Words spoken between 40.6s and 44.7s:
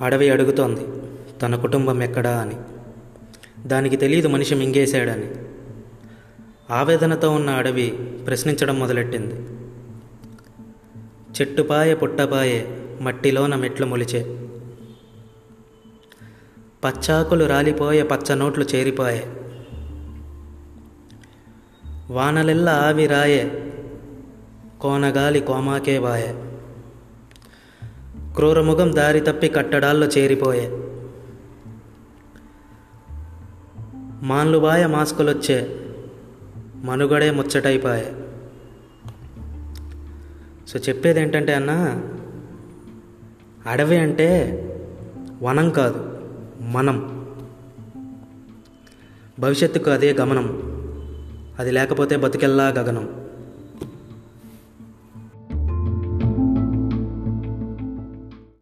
so చెప్పేది ఏంటంటే అన్న అడవి అంటే